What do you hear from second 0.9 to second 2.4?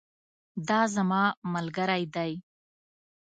زما ملګری دی